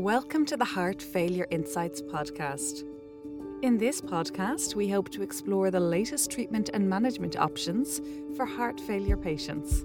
[0.00, 2.84] Welcome to the Heart Failure Insights podcast.
[3.60, 8.00] In this podcast, we hope to explore the latest treatment and management options
[8.34, 9.84] for heart failure patients.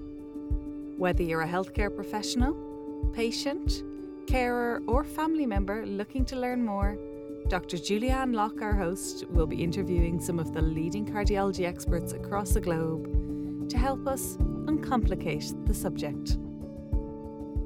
[0.96, 2.54] Whether you're a healthcare professional,
[3.12, 3.84] patient,
[4.26, 6.96] carer, or family member looking to learn more,
[7.48, 7.76] Dr.
[7.76, 12.60] Julianne Locke, our host, will be interviewing some of the leading cardiology experts across the
[12.62, 16.38] globe to help us uncomplicate the subject.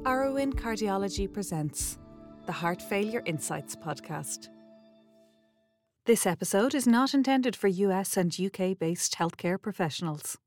[0.03, 1.97] Oruen Cardiology presents
[2.45, 4.49] the Heart Failure Insights podcast.
[6.05, 10.39] This episode is not intended for US and UK based healthcare professionals.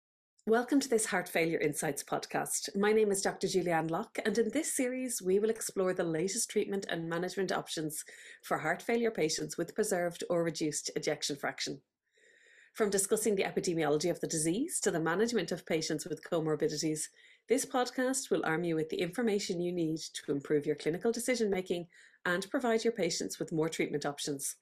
[0.44, 2.76] Welcome to this Heart Failure Insights podcast.
[2.76, 3.46] My name is Dr.
[3.46, 8.04] Julianne Locke, and in this series, we will explore the latest treatment and management options
[8.42, 11.80] for heart failure patients with preserved or reduced ejection fraction.
[12.74, 17.02] From discussing the epidemiology of the disease to the management of patients with comorbidities,
[17.48, 21.50] this podcast will arm you with the information you need to improve your clinical decision
[21.50, 21.86] making
[22.24, 24.56] and provide your patients with more treatment options.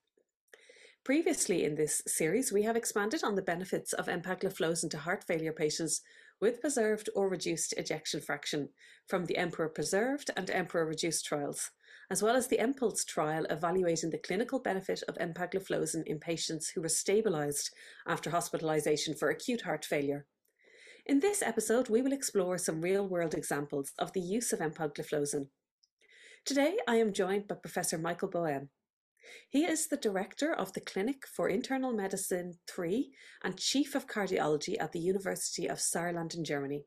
[1.04, 5.52] Previously in this series, we have expanded on the benefits of empagliflozin to heart failure
[5.52, 6.00] patients
[6.40, 8.68] with preserved or reduced ejection fraction
[9.06, 11.70] from the Emperor Preserved and Emperor Reduced trials
[12.12, 16.82] as well as the EMPULSE trial evaluating the clinical benefit of empagliflozin in patients who
[16.82, 17.70] were stabilised
[18.06, 20.26] after hospitalisation for acute heart failure.
[21.04, 25.48] In this episode, we will explore some real-world examples of the use of empagliflozin.
[26.44, 28.68] Today, I am joined by Professor Michael Böhm.
[29.48, 33.10] He is the director of the Clinic for Internal Medicine 3
[33.42, 36.84] and Chief of Cardiology at the University of Saarland in Germany.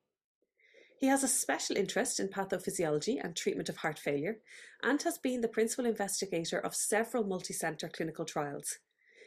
[0.98, 4.38] He has a special interest in pathophysiology and treatment of heart failure
[4.82, 8.78] and has been the principal investigator of several multi-center clinical trials.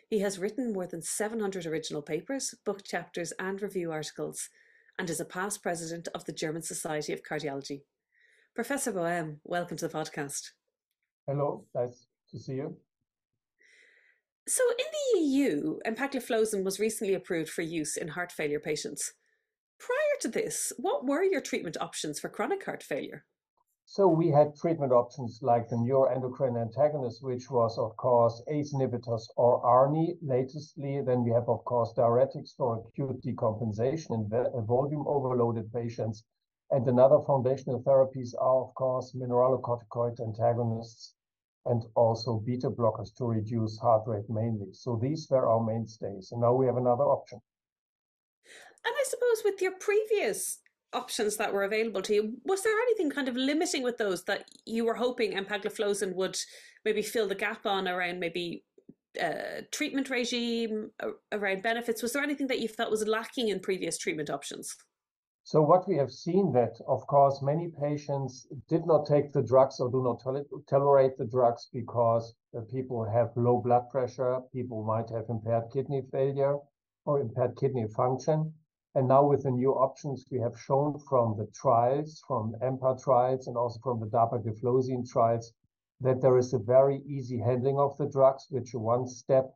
[0.08, 4.48] He has written more than 700 original papers, book chapters and review articles
[4.98, 7.82] and is a past president of the German Society of Cardiology.
[8.54, 10.50] Professor Böhm, welcome to the podcast.
[11.26, 12.76] Hello, nice to see you.
[14.48, 19.12] So in the EU, empagliflozin was recently approved for use in heart failure patients.
[19.78, 23.24] Prior to this, what were your treatment options for chronic heart failure?
[23.90, 29.22] So we had treatment options like the neuroendocrine antagonist, which was, of course, ACE inhibitors
[29.34, 30.18] or ARNI.
[30.20, 36.24] Latestly, then we have, of course, diuretics for acute decompensation in uh, volume overloaded patients.
[36.70, 41.14] And another foundational therapies are, of course, mineralocorticoid antagonists
[41.64, 44.74] and also beta blockers to reduce heart rate mainly.
[44.74, 46.30] So these were our mainstays.
[46.30, 47.40] And now we have another option.
[48.84, 50.58] And I suppose with your previous
[50.92, 54.44] options that were available to you, was there anything kind of limiting with those that
[54.64, 56.38] you were hoping empagliflozin would
[56.84, 58.64] maybe fill the gap on around maybe
[59.22, 60.90] uh, treatment regime,
[61.32, 62.02] around benefits?
[62.02, 64.76] Was there anything that you felt was lacking in previous treatment options?
[65.44, 69.80] So what we have seen that, of course, many patients did not take the drugs
[69.80, 70.22] or do not
[70.68, 72.34] tolerate the drugs because
[72.70, 76.58] people have low blood pressure, people might have impaired kidney failure
[77.06, 78.52] or impaired kidney function.
[78.94, 83.46] And now with the new options we have shown from the trials, from EMPA trials
[83.46, 85.52] and also from the dapagliflozin trials,
[86.00, 89.54] that there is a very easy handling of the drugs, which is one step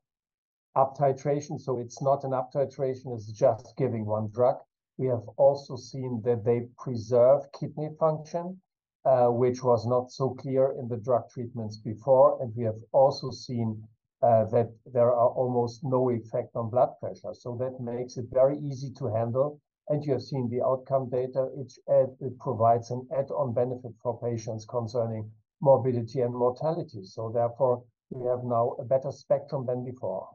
[0.74, 1.60] up titration.
[1.60, 4.56] So it's not an up titration, it's just giving one drug.
[4.98, 8.60] We have also seen that they preserve kidney function,
[9.04, 12.40] uh, which was not so clear in the drug treatments before.
[12.42, 13.82] And we have also seen
[14.22, 17.34] Uh, that there are almost no effect on blood pressure.
[17.34, 19.58] So that makes it very easy to handle.
[19.88, 21.48] And you have seen the outcome data.
[21.56, 27.02] It, uh, it provides an add-on benefit for patients concerning morbidity and mortality.
[27.04, 30.28] So therefore, we have now a better spectrum than before.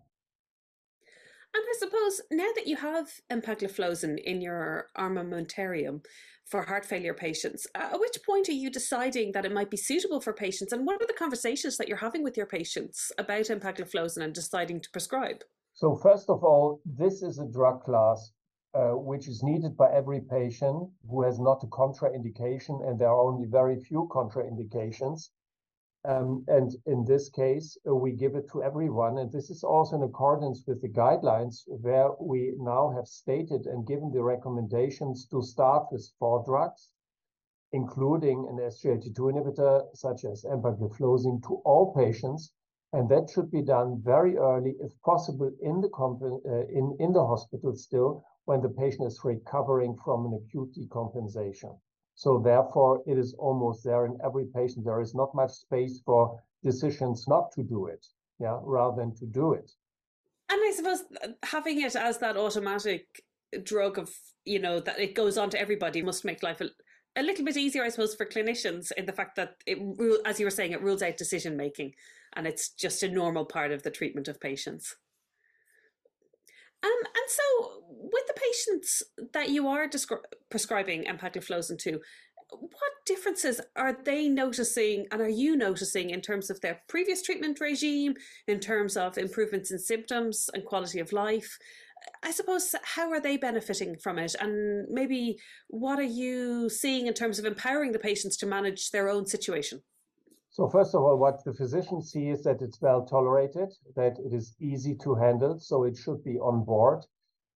[1.58, 6.06] And I suppose now that you have empagliflozin in your armamentarium
[6.46, 10.22] for heart failure patients, at which point are you deciding that it might be suitable
[10.22, 10.72] for patients?
[10.72, 14.82] And what are the conversations that you're having with your patients about empagliflozin and deciding
[14.82, 15.44] to prescribe?
[15.74, 18.34] So first of all, this is a drug class
[18.76, 23.32] uh, which is needed by every patient who has not a contraindication, and there are
[23.32, 25.30] only very few contraindications.
[26.06, 29.18] Um, and in this case, uh, we give it to everyone.
[29.18, 33.86] And this is also in accordance with the guidelines where we now have stated and
[33.86, 36.92] given the recommendations to start with four drugs,
[37.74, 42.54] including an SGLT2 inhibitor such as empagliflozin to all patients.
[42.94, 47.26] And that should be done very early, if possible, in the, uh, in, in the
[47.26, 51.78] hospital still when the patient is recovering from an acute decompensation.
[52.18, 54.84] So therefore, it is almost there in every patient.
[54.84, 58.04] There is not much space for decisions not to do it,
[58.40, 59.70] yeah, rather than to do it.
[60.50, 63.24] And I suppose uh, having it as that automatic
[63.62, 64.10] drug of,
[64.46, 66.70] you know, that it goes on to everybody must make life a,
[67.16, 69.78] a little bit easier, I suppose, for clinicians in the fact that it,
[70.26, 71.94] as you were saying, it rules out decision making,
[72.36, 74.96] and it's just a normal part of the treatment of patients.
[76.84, 79.04] Um, and so, with the patients
[79.34, 82.00] that you are descri- prescribing empagliflozin to,
[82.50, 87.60] what differences are they noticing and are you noticing in terms of their previous treatment
[87.60, 88.14] regime,
[88.48, 91.58] in terms of improvements in symptoms and quality of life?
[92.24, 94.36] I suppose, how are they benefiting from it?
[94.40, 99.10] And maybe what are you seeing in terms of empowering the patients to manage their
[99.10, 99.82] own situation?
[100.58, 104.34] So, first of all, what the physicians see is that it's well tolerated, that it
[104.34, 107.06] is easy to handle, so it should be on board.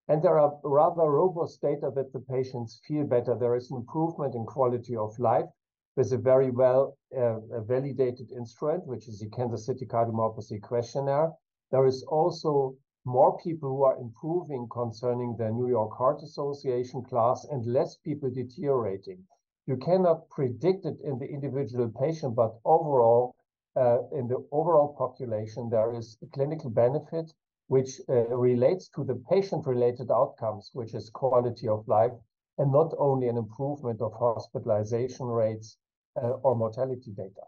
[0.07, 3.33] And there are rather robust data that the patients feel better.
[3.33, 5.49] There is an improvement in quality of life
[5.95, 11.31] with a very well uh, validated instrument, which is the Kansas City Cardiomyopathy Questionnaire.
[11.71, 17.45] There is also more people who are improving concerning the New York Heart Association class
[17.45, 19.25] and less people deteriorating.
[19.67, 23.35] You cannot predict it in the individual patient, but overall,
[23.75, 27.31] uh, in the overall population, there is a clinical benefit
[27.67, 32.11] which uh, relates to the patient-related outcomes, which is quality of life,
[32.57, 35.77] and not only an improvement of hospitalization rates
[36.21, 37.45] uh, or mortality data.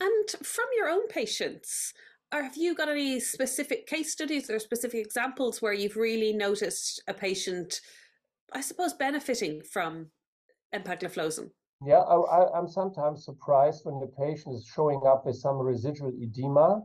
[0.00, 1.94] And from your own patients,
[2.32, 7.14] have you got any specific case studies or specific examples where you've really noticed a
[7.14, 7.80] patient,
[8.52, 10.10] I suppose, benefiting from
[10.74, 11.50] empagliflozin?
[11.84, 16.82] Yeah, I, am sometimes surprised when the patient is showing up with some residual edema,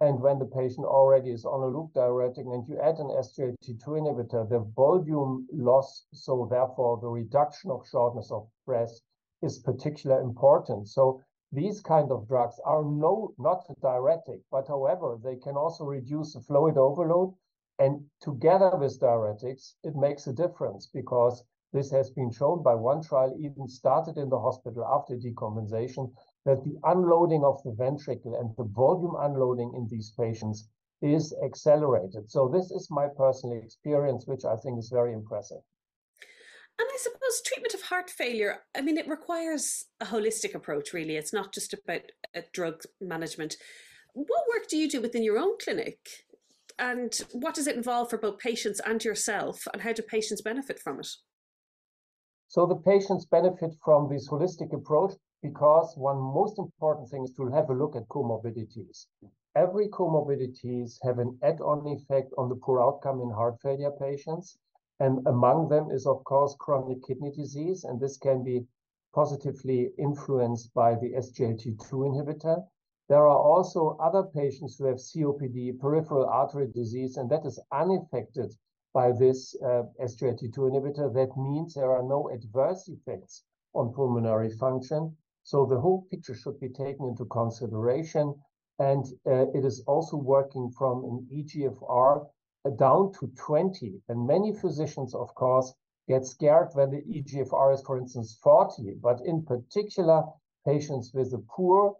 [0.00, 3.86] and when the patient already is on a loop diuretic, and you add an SGLT2
[3.86, 9.00] inhibitor, the volume loss, so therefore the reduction of shortness of breath,
[9.42, 10.88] is particularly important.
[10.88, 11.20] So
[11.52, 16.40] these kind of drugs are no not diuretic, but however, they can also reduce the
[16.40, 17.34] fluid overload.
[17.78, 23.02] And together with diuretics, it makes a difference because this has been shown by one
[23.02, 26.12] trial, even started in the hospital after decompensation,
[26.44, 30.68] that the unloading of the ventricle and the volume unloading in these patients
[31.00, 32.30] is accelerated.
[32.30, 35.58] So this is my personal experience, which I think is very impressive.
[36.78, 41.16] And I suppose treatment of heart failure, I mean, it requires a holistic approach, really.
[41.16, 42.02] It's not just about
[42.34, 43.56] uh, drug management.
[44.14, 45.98] What work do you do within your own clinic?
[46.78, 49.66] And what does it involve for both patients and yourself?
[49.72, 51.08] And how do patients benefit from it?
[52.54, 57.46] So the patients benefit from this holistic approach because one most important thing is to
[57.46, 59.06] have a look at comorbidities.
[59.56, 64.58] Every comorbidities have an add-on effect on the poor outcome in heart failure patients.
[65.00, 68.66] And among them is, of course, chronic kidney disease, and this can be
[69.14, 72.66] positively influenced by the SGLT2 inhibitor.
[73.08, 78.54] There are also other patients who have COPD, peripheral artery disease, and that is unaffected
[78.92, 81.12] by this uh, SGLT2 inhibitor.
[81.12, 83.44] That means there are no adverse effects
[83.74, 85.16] on pulmonary function.
[85.44, 88.34] So the whole picture should be taken into consideration.
[88.78, 92.26] And uh, it is also working from an EGFR
[92.76, 94.02] down to 20.
[94.08, 95.74] And many physicians, of course,
[96.08, 98.94] get scared when the EGFR is, for instance, 40.
[99.02, 100.24] But in particular,
[100.66, 101.96] patients with a poor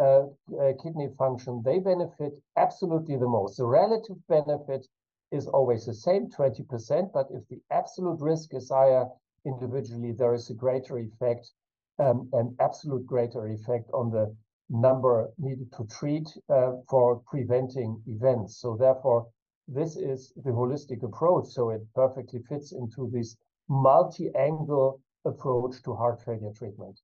[0.00, 0.26] uh,
[0.60, 3.56] uh, kidney function, they benefit absolutely the most.
[3.56, 4.86] The relative benefit
[5.30, 7.12] is always the same, 20%.
[7.12, 9.06] But if the absolute risk is higher
[9.44, 11.50] individually, there is a greater effect,
[11.98, 14.34] um, an absolute greater effect on the
[14.70, 18.58] number needed to treat uh, for preventing events.
[18.60, 19.26] So therefore,
[19.68, 21.48] this is the holistic approach.
[21.48, 23.36] So it perfectly fits into this
[23.68, 27.00] multi-angle approach to heart failure treatment.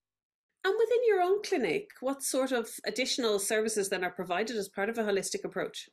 [0.65, 4.91] And within your own clinic, what sort of additional services then are provided as part
[4.91, 5.89] of a holistic approach?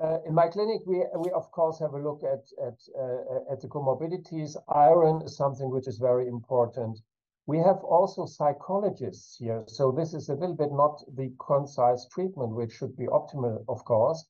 [0.00, 3.60] Uh, in my clinic, we we of course have a look at at uh, at
[3.60, 4.56] the comorbidities.
[4.68, 7.00] Iron is something which is very important.
[7.46, 12.54] We have also psychologists here, so this is a little bit not the concise treatment,
[12.54, 14.24] which should be optimal, of course,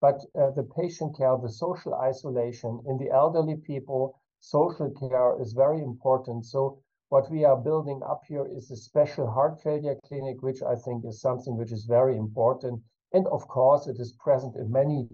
[0.00, 5.54] but uh, the patient care, the social isolation in the elderly people, social care is
[5.54, 6.44] very important.
[6.44, 10.74] So what we are building up here is a special heart failure clinic, which I
[10.74, 12.82] think is something which is very important.
[13.14, 15.08] And of course, it is present in many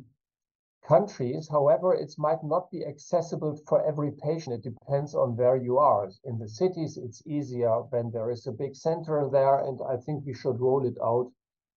[0.89, 1.49] countries.
[1.49, 4.57] However, it might not be accessible for every patient.
[4.57, 6.11] It depends on where you are.
[6.25, 9.59] In the cities, it's easier when there is a big center there.
[9.67, 11.31] And I think we should roll it out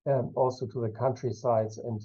[0.06, 2.02] um, also to the countrysides and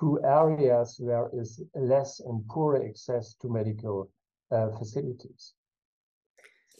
[0.00, 4.10] to areas where is less and poorer access to medical
[4.50, 5.54] uh, facilities.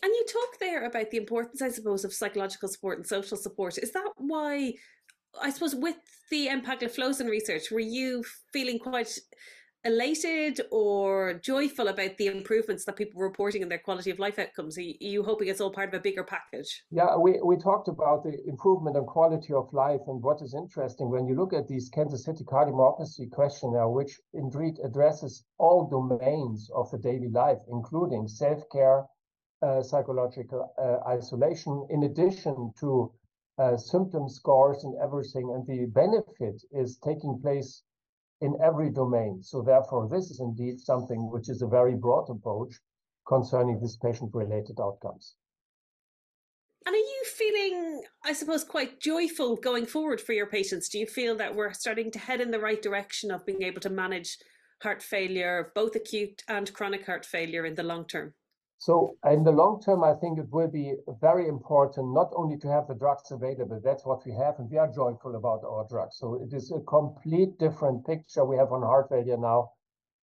[0.02, 3.78] And you talk there about the importance, I suppose, of psychological support and social support.
[3.78, 4.74] Is that why,
[5.40, 5.96] I suppose, with
[6.30, 9.18] the empagliflozin research, were you feeling quite
[9.86, 14.38] elated or joyful about the improvements that people were reporting in their quality of life
[14.38, 14.78] outcomes?
[14.78, 16.84] Are you hoping it's all part of a bigger package?
[16.90, 20.00] Yeah, we, we talked about the improvement in quality of life.
[20.06, 24.78] And what is interesting, when you look at these Kansas City cardiomyopathy questionnaire, which indeed
[24.82, 29.04] addresses all domains of the daily life, including self-care,
[29.60, 33.12] uh, psychological uh, isolation, in addition to
[33.58, 35.52] uh, symptom scores and everything.
[35.54, 37.82] And the benefit is taking place
[38.40, 39.42] in every domain.
[39.42, 42.74] So therefore, this is indeed something which is a very broad approach
[43.26, 45.36] concerning these patient-related outcomes.
[46.86, 50.90] And are you feeling, I suppose, quite joyful going forward for your patients?
[50.90, 53.80] Do you feel that we're starting to head in the right direction of being able
[53.80, 54.36] to manage
[54.82, 58.34] heart failure, both acute and chronic heart failure in the long term?
[58.78, 62.68] So in the long term, I think it will be very important not only to
[62.68, 66.18] have the drugs available, that's what we have, and we are joyful about our drugs.
[66.18, 69.72] So it is a complete different picture we have on heart failure now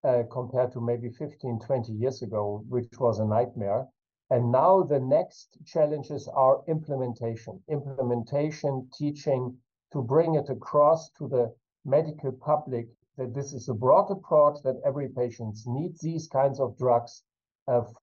[0.04, 3.88] uh, compared to maybe 15, 20 years ago, which was a nightmare.
[4.30, 9.58] And now the next challenges are implementation, implementation, teaching,
[9.92, 11.54] to bring it across to the
[11.84, 16.78] medical public that this is a broad approach, that every patient needs these kinds of
[16.78, 17.24] drugs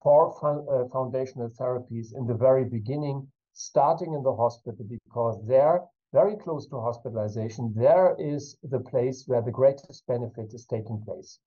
[0.03, 6.37] for uh, foundational therapies in the very beginning, starting in the hospital, because there, very
[6.37, 11.39] close to hospitalization, there is the place where the greatest benefit is taking place.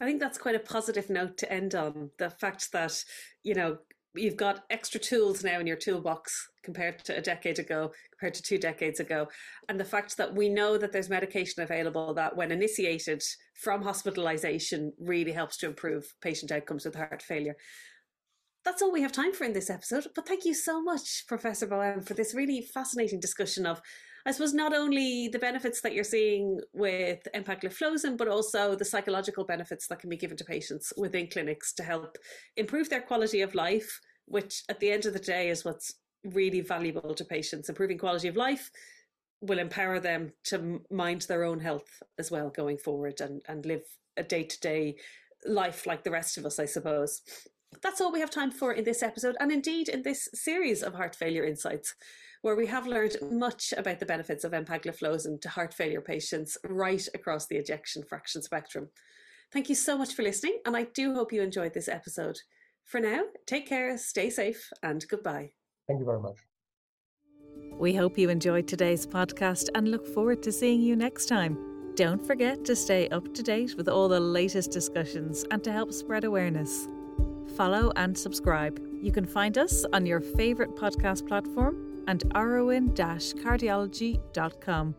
[0.00, 2.10] I think that's quite a positive note to end on.
[2.18, 3.02] The fact that,
[3.44, 3.78] you know,
[4.14, 8.42] you've got extra tools now in your toolbox compared to a decade ago, compared to
[8.42, 9.28] two decades ago.
[9.68, 13.22] And the fact that we know that there's medication available that, when initiated
[13.54, 17.56] from hospitalization, really helps to improve patient outcomes with heart failure.
[18.64, 20.06] That's all we have time for in this episode.
[20.14, 23.82] But thank you so much, Professor Böhm, for this really fascinating discussion of
[24.26, 29.44] I suppose not only the benefits that you're seeing with empagliflozin, but also the psychological
[29.44, 32.16] benefits that can be given to patients within clinics to help
[32.56, 36.62] improve their quality of life, which at the end of the day is what's really
[36.62, 37.68] valuable to patients.
[37.68, 38.70] Improving quality of life
[39.42, 43.82] will empower them to mind their own health as well going forward and, and live
[44.16, 44.96] a day to day
[45.44, 47.20] life like the rest of us, I suppose.
[47.82, 50.94] That's all we have time for in this episode, and indeed in this series of
[50.94, 51.94] heart failure insights
[52.44, 57.08] where we have learned much about the benefits of empagliflozin to heart failure patients right
[57.14, 58.86] across the ejection fraction spectrum.
[59.50, 62.36] Thank you so much for listening, and I do hope you enjoyed this episode.
[62.84, 65.52] For now, take care, stay safe, and goodbye.
[65.88, 66.36] Thank you very much.
[67.78, 71.56] We hope you enjoyed today's podcast and look forward to seeing you next time.
[71.94, 75.94] Don't forget to stay up to date with all the latest discussions and to help
[75.94, 76.88] spread awareness.
[77.56, 78.78] Follow and subscribe.
[79.00, 84.94] You can find us on your favourite podcast platform and oruen-cardiology.com.